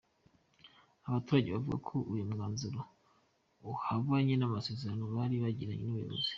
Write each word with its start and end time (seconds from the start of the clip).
Aba 1.05 1.17
baturage 1.17 1.49
bavuga 1.55 1.77
ko 1.87 1.95
uyu 2.11 2.23
mwanzuro 2.31 2.79
uhabanye 3.71 4.33
n’amasezerano 4.37 5.03
bari 5.15 5.35
bagiranye 5.43 5.83
n’ubuyobozi. 5.85 6.29